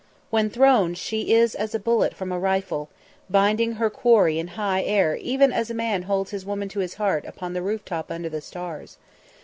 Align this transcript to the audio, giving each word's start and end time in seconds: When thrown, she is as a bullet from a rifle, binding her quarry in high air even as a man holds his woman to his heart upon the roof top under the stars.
When 0.31 0.49
thrown, 0.49 0.95
she 0.95 1.31
is 1.31 1.53
as 1.53 1.75
a 1.75 1.79
bullet 1.79 2.15
from 2.15 2.31
a 2.31 2.39
rifle, 2.39 2.89
binding 3.29 3.73
her 3.73 3.91
quarry 3.91 4.39
in 4.39 4.47
high 4.57 4.81
air 4.81 5.15
even 5.17 5.53
as 5.53 5.69
a 5.69 5.75
man 5.75 6.01
holds 6.01 6.31
his 6.31 6.43
woman 6.43 6.69
to 6.69 6.79
his 6.79 6.95
heart 6.95 7.23
upon 7.25 7.53
the 7.53 7.61
roof 7.61 7.85
top 7.85 8.09
under 8.09 8.27
the 8.27 8.41
stars. 8.41 8.97